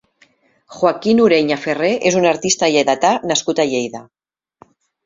[0.77, 4.07] Joaquín Ureña Ferrer és un artista lleidatà nascut a Lleida.